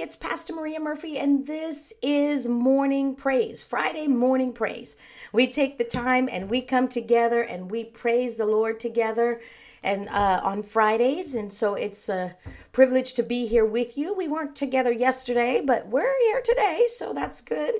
[0.00, 4.96] it's Pastor Maria Murphy, and this is Morning Praise, Friday Morning Praise.
[5.30, 9.42] We take the time and we come together and we praise the Lord together
[9.82, 11.34] and uh, on Fridays.
[11.34, 12.34] And so it's a
[12.72, 14.14] privilege to be here with you.
[14.14, 17.74] We weren't together yesterday, but we're here today, so that's good.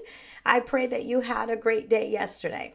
[0.45, 2.75] I pray that you had a great day yesterday.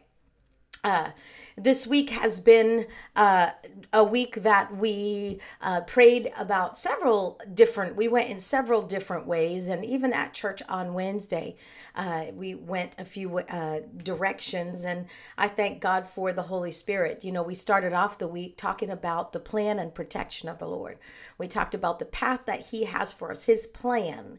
[0.82, 1.10] Uh,
[1.56, 3.50] this week has been uh,
[3.92, 9.68] a week that we uh, prayed about several different, we went in several different ways.
[9.68, 11.56] And even at church on Wednesday,
[11.94, 14.84] uh, we went a few uh, directions.
[14.84, 15.06] And
[15.38, 17.24] I thank God for the Holy Spirit.
[17.24, 20.68] You know, we started off the week talking about the plan and protection of the
[20.68, 20.98] Lord.
[21.38, 24.38] We talked about the path that He has for us, His plan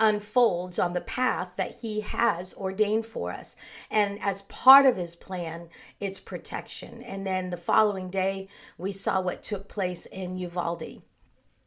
[0.00, 3.56] unfolds on the path that he has ordained for us.
[3.90, 5.68] And as part of his plan,
[6.00, 7.02] it's protection.
[7.02, 11.02] And then the following day, we saw what took place in Uvalde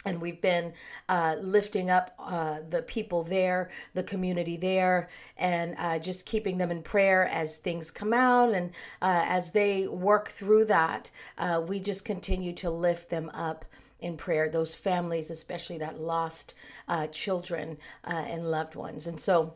[0.06, 0.74] and we've been
[1.10, 6.72] uh, lifting up uh, the people there, the community there, and uh, just keeping them
[6.72, 8.72] in prayer as things come out and
[9.02, 11.12] uh, as they work through that.
[11.38, 13.66] Uh, we just continue to lift them up
[14.02, 16.56] in prayer, those families, especially that lost
[16.88, 19.08] uh, children uh, and loved ones.
[19.08, 19.56] And so,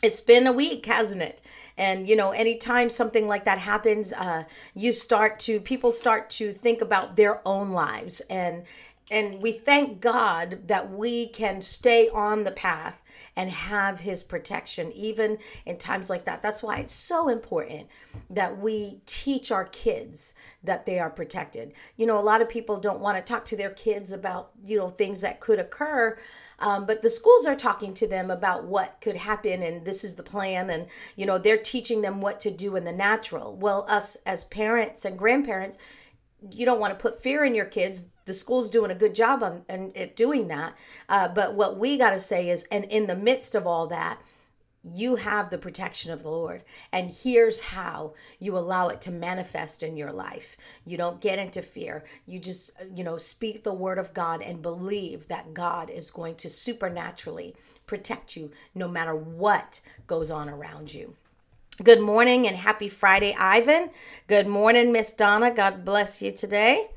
[0.00, 1.42] it's been a week hasn't it
[1.76, 6.52] and you know anytime something like that happens uh you start to people start to
[6.52, 8.62] think about their own lives and
[9.10, 13.02] and we thank God that we can stay on the path
[13.36, 16.42] and have his protection even in times like that.
[16.42, 17.88] That's why it's so important
[18.30, 21.72] that we teach our kids that they are protected.
[21.96, 24.76] You know, a lot of people don't want to talk to their kids about, you
[24.76, 26.18] know, things that could occur,
[26.58, 30.16] um, but the schools are talking to them about what could happen and this is
[30.16, 30.68] the plan.
[30.68, 30.86] And,
[31.16, 33.56] you know, they're teaching them what to do in the natural.
[33.56, 35.78] Well, us as parents and grandparents,
[36.50, 39.42] you don't want to put fear in your kids the school's doing a good job
[39.42, 40.76] on and at doing that.
[41.08, 44.20] Uh, but what we got to say is, and in the midst of all that,
[44.84, 46.62] you have the protection of the Lord.
[46.92, 50.56] And here's how you allow it to manifest in your life.
[50.84, 52.04] You don't get into fear.
[52.26, 56.36] You just, you know, speak the word of God and believe that God is going
[56.36, 61.14] to supernaturally protect you no matter what goes on around you.
[61.82, 63.90] Good morning and happy Friday, Ivan.
[64.26, 65.50] Good morning, Miss Donna.
[65.50, 66.88] God bless you today.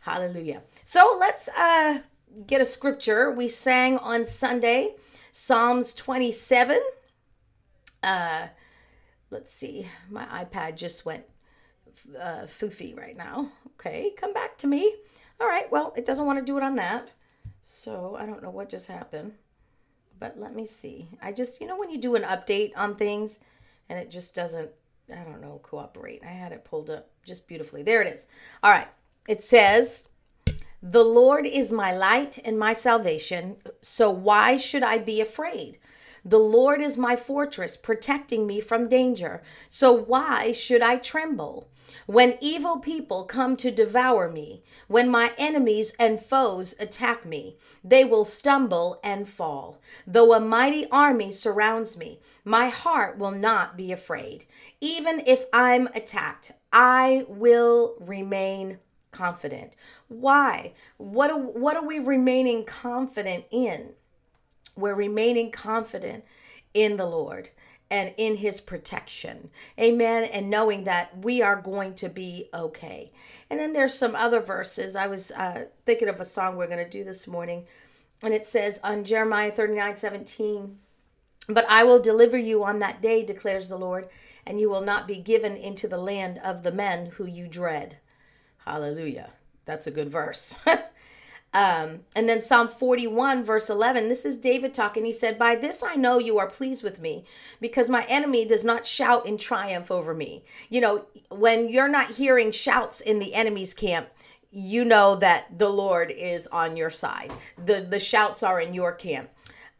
[0.00, 0.60] Hallelujah.
[0.86, 2.00] So let's uh,
[2.46, 3.30] get a scripture.
[3.30, 4.96] We sang on Sunday
[5.32, 6.78] Psalms 27.
[8.02, 8.48] Uh,
[9.30, 9.88] let's see.
[10.10, 11.24] My iPad just went
[12.20, 13.50] uh, foofy right now.
[13.80, 14.94] Okay, come back to me.
[15.40, 17.08] All right, well, it doesn't want to do it on that.
[17.62, 19.32] So I don't know what just happened.
[20.20, 21.08] But let me see.
[21.22, 23.40] I just, you know, when you do an update on things
[23.88, 24.70] and it just doesn't,
[25.10, 26.22] I don't know, cooperate.
[26.22, 27.82] I had it pulled up just beautifully.
[27.82, 28.26] There it is.
[28.62, 28.88] All right.
[29.26, 30.10] It says,
[30.86, 35.78] the Lord is my light and my salvation, so why should I be afraid?
[36.26, 41.70] The Lord is my fortress, protecting me from danger, so why should I tremble?
[42.04, 48.04] When evil people come to devour me, when my enemies and foes attack me, they
[48.04, 49.80] will stumble and fall.
[50.06, 54.44] Though a mighty army surrounds me, my heart will not be afraid.
[54.82, 58.80] Even if I'm attacked, I will remain
[59.14, 59.72] confident.
[60.08, 60.72] Why?
[60.96, 63.90] What are, what are we remaining confident in?
[64.76, 66.24] We're remaining confident
[66.74, 67.50] in the Lord
[67.90, 69.50] and in his protection.
[69.78, 70.24] Amen.
[70.24, 73.12] And knowing that we are going to be okay.
[73.48, 74.96] And then there's some other verses.
[74.96, 77.66] I was uh, thinking of a song we're going to do this morning.
[78.22, 80.78] And it says on Jeremiah 39 17,
[81.48, 84.08] But I will deliver you on that day, declares the Lord,
[84.46, 87.98] and you will not be given into the land of the men who you dread.
[88.64, 89.30] Hallelujah.
[89.66, 90.56] That's a good verse.
[91.54, 95.04] um, and then Psalm 41, verse 11, this is David talking.
[95.04, 97.24] He said, By this I know you are pleased with me,
[97.60, 100.44] because my enemy does not shout in triumph over me.
[100.68, 104.08] You know, when you're not hearing shouts in the enemy's camp,
[104.50, 107.32] you know that the Lord is on your side.
[107.64, 109.28] The the shouts are in your camp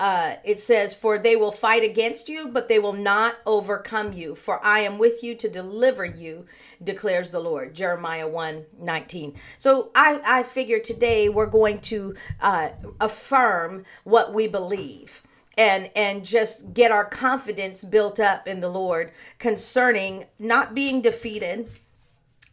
[0.01, 4.35] uh, it says, For they will fight against you, but they will not overcome you.
[4.35, 6.47] For I am with you to deliver you,
[6.83, 7.75] declares the Lord.
[7.75, 9.35] Jeremiah 1 19.
[9.59, 12.71] So I, I figure today we're going to uh,
[13.01, 15.23] affirm what we believe
[15.57, 21.69] and and just get our confidence built up in the Lord concerning not being defeated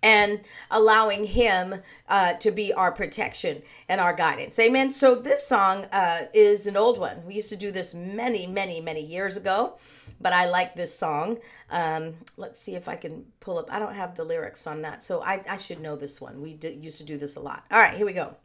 [0.04, 1.76] and allowing him
[2.08, 4.58] uh, to be our protection and our guidance.
[4.60, 4.92] Amen.
[4.92, 7.26] So this song uh, is an old one.
[7.26, 9.78] We used to do this many many many years ago
[10.22, 11.40] but i like this song.
[11.70, 13.72] Um, let's see if i can pull up.
[13.72, 16.42] I don't have the lyrics on that so i, I should know this one.
[16.42, 17.64] We used to do this a lot.
[17.72, 18.36] All right here we go.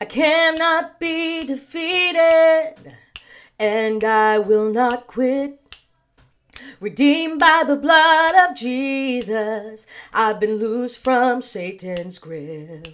[0.00, 2.74] I cannot be defeated
[3.58, 5.59] and I will not quit.
[6.80, 12.88] Redeemed by the blood of Jesus, I've been loose from Satan's grip.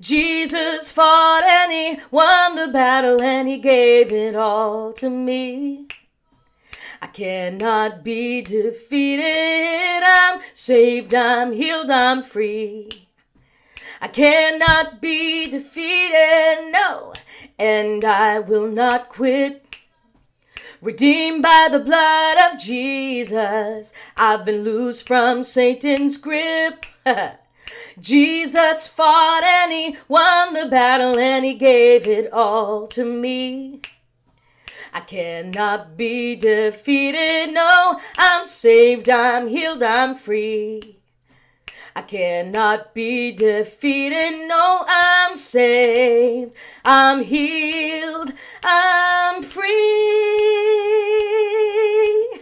[0.00, 5.86] Jesus fought and he won the battle and he gave it all to me.
[7.00, 10.02] I cannot be defeated.
[10.04, 13.08] I'm saved, I'm healed, I'm free.
[14.00, 17.12] I cannot be defeated, no,
[17.58, 19.63] and I will not quit.
[20.84, 26.84] Redeemed by the blood of Jesus, I've been loose from Satan's grip.
[27.98, 33.80] Jesus fought and he won the battle and he gave it all to me.
[34.92, 37.54] I cannot be defeated.
[37.54, 40.98] No, I'm saved, I'm healed, I'm free.
[41.96, 44.48] I cannot be defeated.
[44.48, 46.52] No, I'm saved,
[46.84, 48.32] I'm healed,
[48.64, 49.70] I'm free.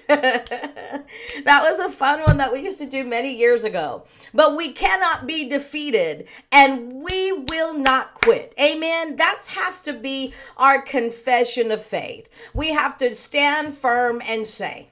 [0.09, 1.05] that
[1.45, 4.05] was a fun one that we used to do many years ago.
[4.33, 8.55] But we cannot be defeated and we will not quit.
[8.59, 9.17] Amen.
[9.17, 12.31] That has to be our confession of faith.
[12.55, 14.89] We have to stand firm and say,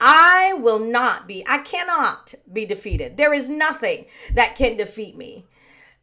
[0.00, 3.16] I will not be, I cannot be defeated.
[3.16, 5.46] There is nothing that can defeat me.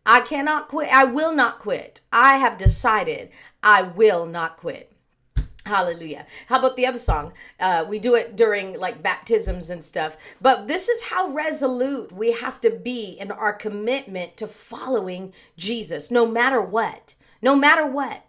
[0.06, 0.90] I cannot quit.
[0.94, 2.02] I will not quit.
[2.12, 3.30] I have decided
[3.62, 4.92] I will not quit.
[5.66, 6.26] Hallelujah.
[6.48, 7.32] How about the other song?
[7.58, 10.18] Uh, we do it during like baptisms and stuff.
[10.42, 16.12] But this is how resolute we have to be in our commitment to following Jesus,
[16.12, 17.16] no matter what.
[17.42, 18.26] No matter what.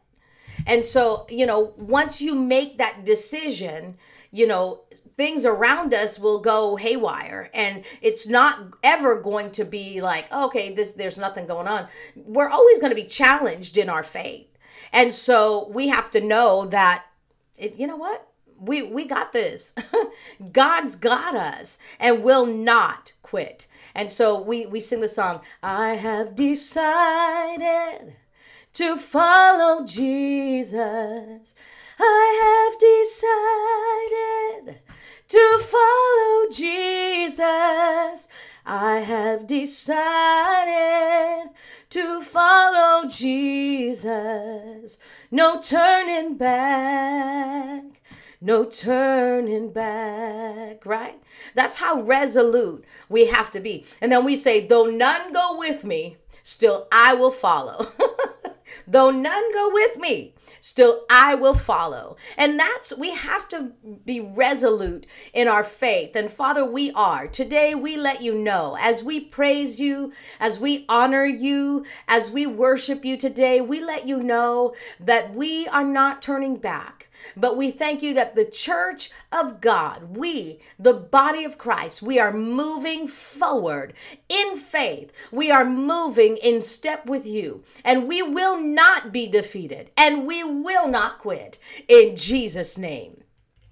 [0.69, 3.99] And so, you know, once you make that decision,
[4.31, 4.84] you know,
[5.17, 10.75] things around us will go haywire and it's not ever going to be like okay
[10.75, 14.49] this there's nothing going on we're always going to be challenged in our faith
[14.93, 17.05] and so we have to know that
[17.57, 18.29] it, you know what?
[18.59, 19.75] We we got this.
[20.53, 23.67] God's got us and will not quit.
[23.95, 28.15] And so we we sing the song, I have decided
[28.75, 31.55] to follow Jesus.
[31.99, 32.79] I have
[34.65, 34.81] decided
[35.29, 38.29] to follow Jesus.
[38.67, 39.95] I have decided
[41.91, 44.99] to follow Jesus.
[45.31, 47.83] No turning back.
[48.41, 51.19] No turning back, right?
[51.55, 53.87] That's how resolute we have to be.
[54.01, 57.87] And then we say, though none go with me, still I will follow.
[58.87, 62.17] though none go with me, still I will follow.
[62.39, 63.73] And that's, we have to
[64.07, 66.17] be resolute in our faith.
[66.17, 67.29] And Father, we are.
[67.29, 72.47] Today we let you know as we praise you, as we honor you, as we
[72.47, 77.71] worship you today, we let you know that we are not turning back but we
[77.71, 83.09] thank you that the church of God, we, the body of Christ, we are moving
[83.09, 83.95] forward
[84.29, 85.13] in faith.
[85.33, 90.45] We are moving in step with you, and we will not be defeated, and we
[90.45, 91.59] will not quit
[91.89, 93.23] in Jesus' name.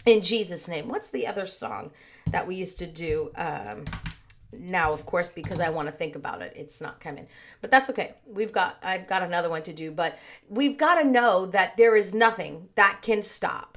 [0.05, 0.89] In Jesus' name.
[0.89, 1.93] What's the other song
[2.31, 3.31] that we used to do?
[3.37, 3.85] Um,
[4.62, 6.53] now of course because i want to think about it.
[6.55, 7.26] It's not coming.
[7.61, 8.14] But that's okay.
[8.26, 10.19] We've got i've got another one to do but
[10.49, 13.72] we've got to know that there is nothing that can stop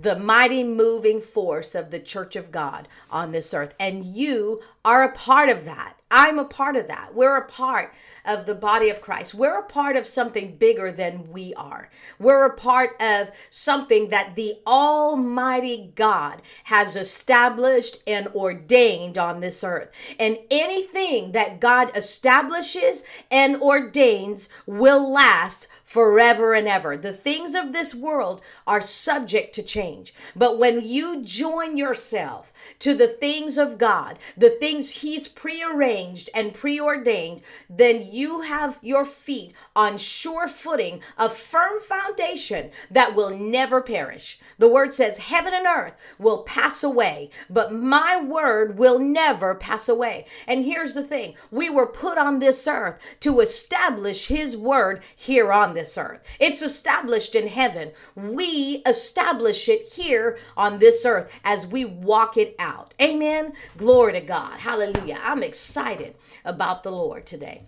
[0.00, 5.02] the mighty moving force of the church of god on this earth and you are
[5.02, 7.14] a part of that I'm a part of that.
[7.14, 7.92] We're a part
[8.24, 9.34] of the body of Christ.
[9.34, 11.90] We're a part of something bigger than we are.
[12.18, 19.62] We're a part of something that the Almighty God has established and ordained on this
[19.62, 19.92] earth.
[20.18, 26.98] And anything that God establishes and ordains will last forever and ever.
[26.98, 30.12] The things of this world are subject to change.
[30.36, 36.52] But when you join yourself to the things of God, the things He's prearranged and
[36.52, 37.40] preordained,
[37.70, 44.38] then you have your feet on sure footing, a firm foundation that will never perish.
[44.58, 49.88] The word says, Heaven and earth will pass away, but my word will never pass
[49.88, 50.26] away.
[50.46, 55.50] And here's the thing we were put on this earth to establish His word here
[55.50, 56.20] on this earth.
[56.40, 57.92] It's established in heaven.
[58.16, 62.94] We establish it here on this earth as we walk it out.
[63.00, 63.52] Amen.
[63.76, 64.58] Glory to God.
[64.58, 65.18] Hallelujah.
[65.22, 67.62] I'm excited about the Lord today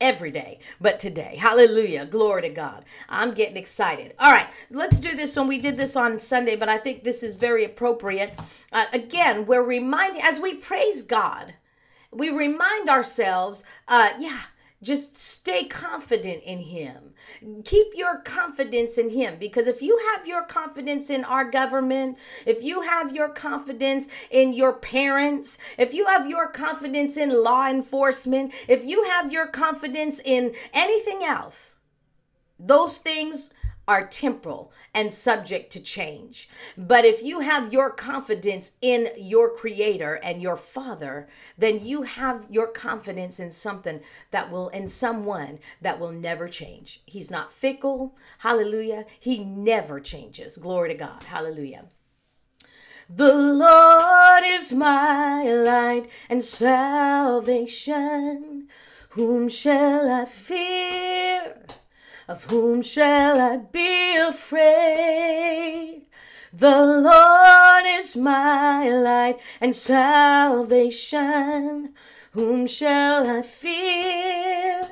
[0.00, 1.36] every day, but today.
[1.38, 2.06] Hallelujah.
[2.06, 2.84] Glory to God.
[3.08, 4.14] I'm getting excited.
[4.18, 5.48] All right, let's do this one.
[5.48, 8.32] We did this on Sunday, but I think this is very appropriate.
[8.72, 11.54] Uh, again, we're reminding, as we praise God,
[12.12, 14.42] we remind ourselves, uh, yeah,
[14.82, 17.14] just stay confident in him.
[17.64, 22.16] Keep your confidence in him because if you have your confidence in our government,
[22.46, 27.68] if you have your confidence in your parents, if you have your confidence in law
[27.68, 31.76] enforcement, if you have your confidence in anything else,
[32.60, 33.50] those things
[33.88, 36.48] are temporal and subject to change.
[36.76, 41.26] But if you have your confidence in your creator and your father,
[41.56, 47.02] then you have your confidence in something that will, in someone that will never change.
[47.06, 48.14] He's not fickle.
[48.38, 49.06] Hallelujah.
[49.18, 50.58] He never changes.
[50.58, 51.24] Glory to God.
[51.24, 51.86] Hallelujah.
[53.08, 57.88] The Lord is my light and salvation.
[59.10, 61.56] Whom shall I fear?
[62.28, 66.02] Of whom shall I be afraid?
[66.52, 71.14] The Lord is my light and salvation.
[72.32, 74.90] Whom shall I fear?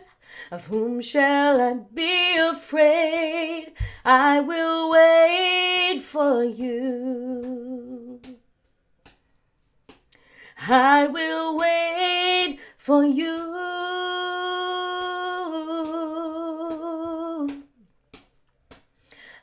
[0.50, 3.72] Of whom shall I be afraid?
[4.02, 8.22] I will wait for you.
[10.68, 13.65] I will wait for you.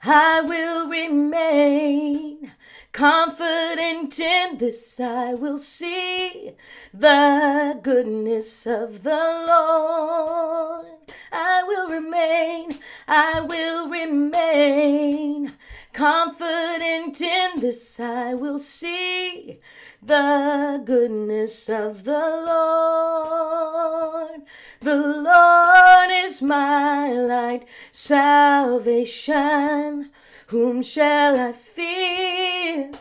[0.05, 2.51] I will remain
[2.91, 4.99] confident in this.
[4.99, 6.51] I will see
[6.93, 10.87] the goodness of the Lord.
[11.31, 15.53] I will remain, I will remain
[15.93, 17.97] confident in this.
[17.97, 19.61] I will see
[20.01, 24.41] the goodness of the Lord.
[24.81, 25.62] The Lord
[26.33, 29.39] is my light, salvation.
[30.47, 32.91] Whom shall I fear?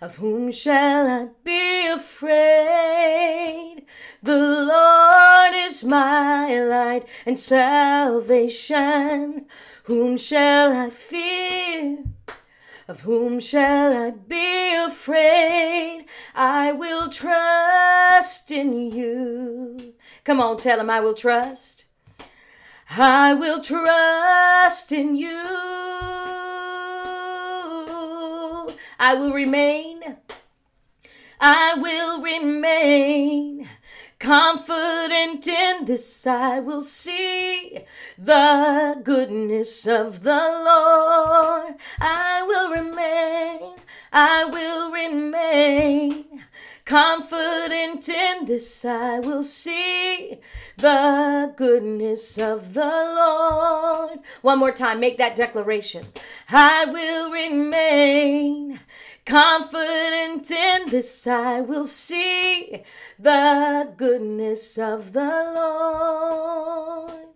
[0.00, 3.84] Of whom shall I be afraid?
[4.20, 8.76] The Lord is my light and salvation.
[9.84, 12.02] Whom shall I fear?
[12.88, 16.06] Of whom shall I be afraid?
[16.34, 19.94] I will trust in you.
[20.24, 21.84] Come on, tell him I will trust.
[22.98, 25.38] I will trust in you.
[28.98, 30.02] I will remain.
[31.40, 33.66] I will remain
[34.18, 36.26] confident in this.
[36.26, 37.78] I will see
[38.18, 41.76] the goodness of the Lord.
[41.98, 43.76] I will remain.
[44.12, 46.26] I will remain
[46.84, 48.84] confident in this.
[48.84, 50.38] I will see
[50.76, 54.18] the goodness of the Lord.
[54.42, 56.06] One more time, make that declaration.
[56.50, 58.80] I will remain
[59.24, 61.26] confident in this.
[61.26, 62.82] I will see
[63.18, 67.28] the goodness of the Lord.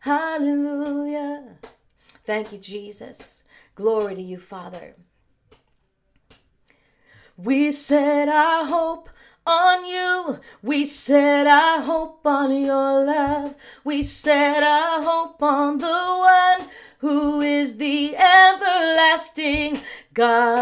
[0.00, 1.58] Hallelujah.
[2.24, 3.44] Thank you, Jesus.
[3.74, 4.94] Glory to you, Father.
[7.36, 9.08] We set our hope
[9.46, 10.38] on you.
[10.62, 13.54] We set our hope on your love.
[13.84, 19.80] We set our hope on the one who is the everlasting
[20.12, 20.52] God.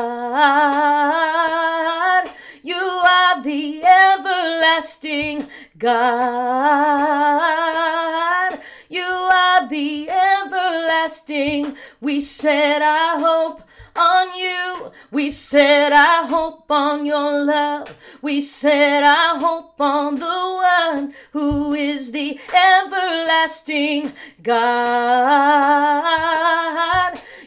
[2.63, 6.21] You are the everlasting God.
[8.89, 11.77] You are the everlasting.
[12.01, 13.63] We set our hope
[13.97, 14.93] on you.
[15.11, 17.95] We set our hope on your love.
[18.23, 25.71] We set our hope on the one who is the everlasting God.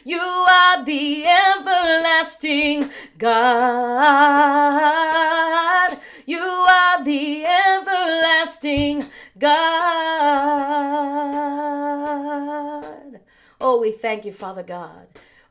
[0.04, 4.44] You are the everlasting God.
[6.26, 9.06] You are the everlasting
[9.38, 9.54] God.
[13.60, 15.06] Oh, we thank you, Father God.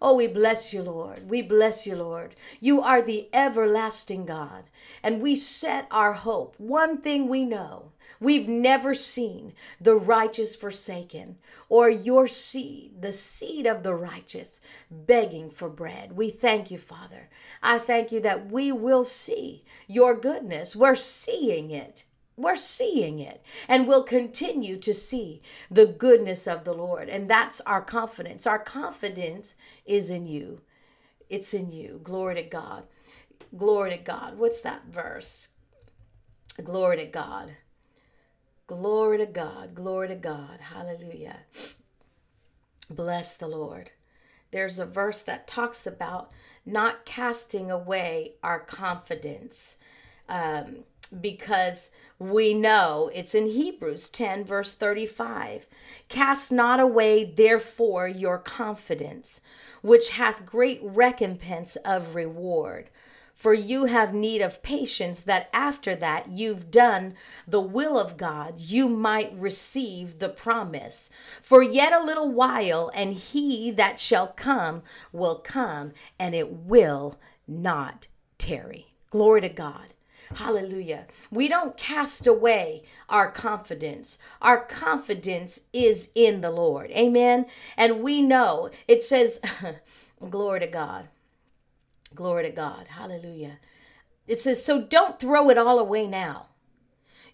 [0.06, 1.30] Oh, we bless you, Lord.
[1.30, 2.36] We bless you, Lord.
[2.60, 4.66] You are the everlasting God.
[5.02, 6.56] And we set our hope.
[6.58, 11.38] One thing we know we've never seen the righteous forsaken
[11.70, 14.60] or your seed, the seed of the righteous,
[14.92, 16.18] begging for bread.
[16.18, 17.30] We thank you, Father.
[17.62, 20.76] I thank you that we will see your goodness.
[20.76, 22.04] We're seeing it.
[22.36, 27.10] We're seeing it and we'll continue to see the goodness of the Lord.
[27.10, 28.48] And that's our confidence.
[28.48, 30.62] Our confidence is in you.
[31.30, 32.00] It's in you.
[32.04, 32.84] Glory to God.
[33.56, 34.38] Glory to God.
[34.38, 35.50] What's that verse?
[36.64, 37.56] Glory to God.
[38.68, 39.76] Glory to God.
[39.76, 40.60] Glory to God.
[40.60, 41.40] Hallelujah.
[42.90, 43.92] Bless the Lord.
[44.52, 46.32] There's a verse that talks about
[46.66, 49.78] not casting away our confidence.
[50.30, 50.84] Um,
[51.22, 55.68] because we know it's in Hebrews 10, verse 35.
[56.10, 59.42] Cast not away, therefore, your confidence,
[59.82, 62.90] which hath great recompense of reward.
[63.36, 67.16] For you have need of patience, that after that you've done
[67.46, 71.10] the will of God, you might receive the promise.
[71.42, 77.20] For yet a little while, and he that shall come will come, and it will
[77.46, 78.94] not tarry.
[79.10, 79.94] Glory to God.
[80.36, 81.08] Hallelujah.
[81.32, 84.18] We don't cast away our confidence.
[84.42, 86.92] Our confidence is in the Lord.
[86.92, 87.46] Amen.
[87.78, 89.42] And we know it says,
[90.30, 91.08] Glory to God.
[92.16, 92.88] Glory to God.
[92.88, 93.60] Hallelujah.
[94.28, 96.48] It says, So don't throw it all away now.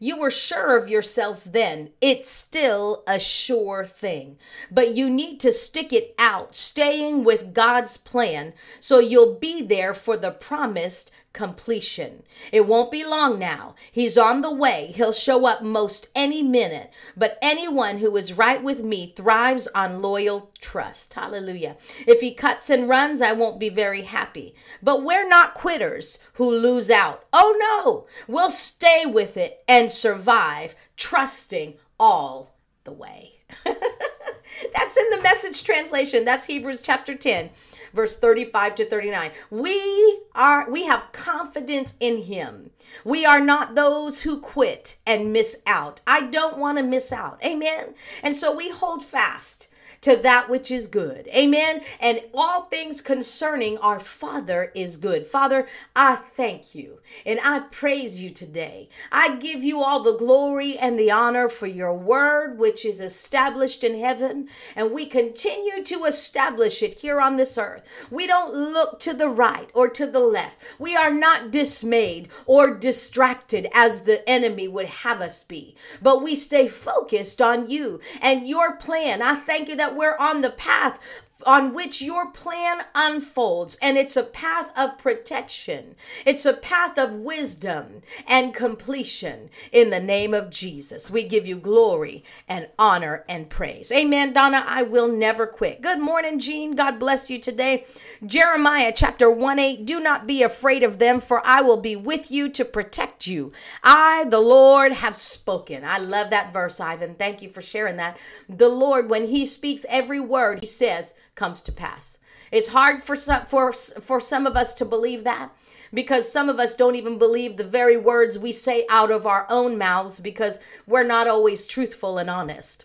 [0.02, 1.90] You were sure of yourselves then.
[2.00, 4.38] It's still a sure thing.
[4.72, 9.94] But you need to stick it out, staying with God's plan, so you'll be there
[9.94, 12.24] for the promised completion.
[12.52, 13.76] It won't be long now.
[13.92, 14.92] He's on the way.
[14.96, 16.92] He'll show up most any minute.
[17.16, 21.14] But anyone who is right with me thrives on loyal trust.
[21.14, 21.78] Hallelujah.
[22.08, 24.56] If he cuts and runs, I won't be very happy.
[24.82, 27.26] But we're not quitters who lose out.
[27.32, 33.34] Oh no, we'll stay with it and survive, trusting all the way.
[33.64, 36.26] That's in the message translation.
[36.26, 37.50] That's Hebrews chapter 10
[37.94, 39.32] verse 35 to 39.
[39.50, 42.72] We are we have confidence in him.
[43.04, 46.02] We are not those who quit and miss out.
[46.08, 47.44] I don't want to miss out.
[47.46, 47.94] Amen.
[48.24, 49.69] And so we hold fast
[50.02, 51.28] to that which is good.
[51.30, 51.82] Amen.
[52.00, 55.26] And all things concerning our Father is good.
[55.28, 58.90] Father, I thank you and I praise you today.
[59.12, 63.84] I give you all the glory and the honor for your word, which is established
[63.84, 67.84] in heaven, and we continue to establish it here on this earth.
[68.10, 70.58] We don't look to the right or to the left.
[70.78, 76.36] We are not dismayed or distracted as the enemy would have us be, but we
[76.36, 79.22] stay focused on you and your plan.
[79.22, 81.00] I thank you that that we're on the path
[81.46, 83.78] on which your plan unfolds.
[83.82, 90.00] And it's a path of protection, it's a path of wisdom and completion in the
[90.00, 91.10] name of Jesus.
[91.10, 93.92] We give you glory and honor and praise.
[93.92, 94.64] Amen, Donna.
[94.66, 95.82] I will never quit.
[95.82, 96.76] Good morning, Jean.
[96.76, 97.86] God bless you today.
[98.26, 99.86] Jeremiah chapter 1 8.
[99.86, 103.52] Do not be afraid of them, for I will be with you to protect you.
[103.84, 105.84] I, the Lord, have spoken.
[105.84, 107.16] I love that verse, Ivan.
[107.16, 108.18] Thank you for sharing that.
[108.48, 112.20] The Lord, when He speaks every word, He says, comes to pass.
[112.52, 115.50] It's hard for some for for some of us to believe that
[115.94, 119.48] because some of us don't even believe the very words we say out of our
[119.50, 122.84] own mouths because we're not always truthful and honest.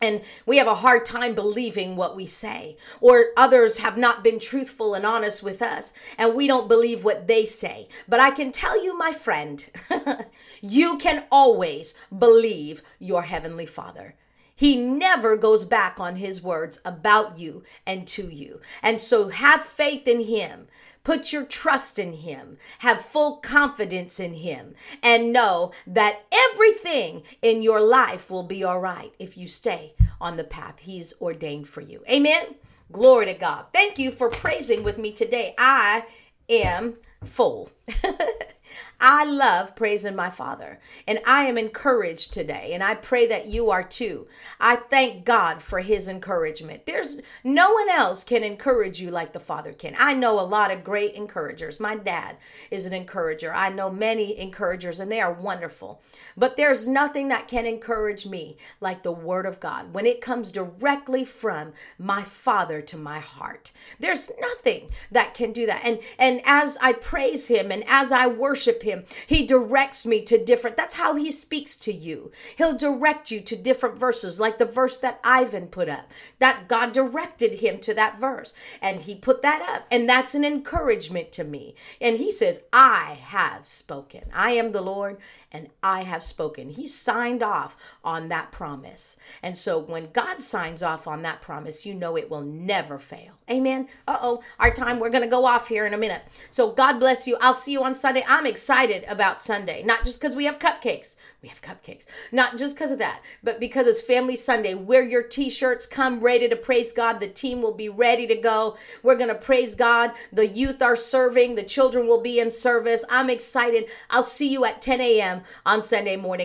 [0.00, 4.40] And we have a hard time believing what we say, or others have not been
[4.40, 7.88] truthful and honest with us, and we don't believe what they say.
[8.08, 9.64] But I can tell you, my friend,
[10.60, 14.16] you can always believe your Heavenly Father.
[14.54, 18.60] He never goes back on his words about you and to you.
[18.82, 20.68] And so have faith in him.
[21.04, 22.58] Put your trust in him.
[22.78, 24.74] Have full confidence in him.
[25.02, 30.36] And know that everything in your life will be all right if you stay on
[30.36, 32.04] the path he's ordained for you.
[32.08, 32.54] Amen.
[32.92, 33.66] Glory to God.
[33.72, 35.54] Thank you for praising with me today.
[35.58, 36.04] I
[36.48, 37.70] am full.
[39.04, 43.70] I love praising my Father, and I am encouraged today, and I pray that you
[43.70, 44.28] are too.
[44.60, 46.86] I thank God for His encouragement.
[46.86, 49.96] There's no one else can encourage you like the Father can.
[49.98, 51.80] I know a lot of great encouragers.
[51.80, 52.36] My dad
[52.70, 53.52] is an encourager.
[53.52, 56.00] I know many encouragers, and they are wonderful.
[56.36, 60.52] But there's nothing that can encourage me like the Word of God when it comes
[60.52, 63.72] directly from my Father to my heart.
[63.98, 65.82] There's nothing that can do that.
[65.84, 69.04] And and as I praise Him and as I worship Him him.
[69.26, 72.30] He directs me to different, that's how he speaks to you.
[72.56, 76.10] He'll direct you to different verses, like the verse that Ivan put up.
[76.38, 78.52] That God directed him to that verse.
[78.80, 79.86] And he put that up.
[79.90, 81.74] And that's an encouragement to me.
[82.00, 84.24] And he says, I have spoken.
[84.32, 85.18] I am the Lord
[85.50, 86.70] and I have spoken.
[86.70, 89.16] He signed off on that promise.
[89.42, 93.32] And so when God signs off on that promise, you know it will never fail.
[93.50, 93.88] Amen.
[94.06, 96.22] Uh oh, our time, we're to go off here in a minute.
[96.50, 97.36] So God bless you.
[97.40, 98.24] I'll see you on Sunday.
[98.26, 98.46] I'm
[98.82, 101.14] excited about Sunday, not just because we have cupcakes.
[101.40, 102.06] We have cupcakes.
[102.30, 104.74] Not just because of that, but because it's Family Sunday.
[104.74, 107.18] Wear your t shirts, come ready to praise God.
[107.18, 108.76] The team will be ready to go.
[109.02, 110.12] We're going to praise God.
[110.32, 113.04] The youth are serving, the children will be in service.
[113.10, 113.86] I'm excited.
[114.10, 115.42] I'll see you at 10 a.m.
[115.66, 116.32] on Sunday morning.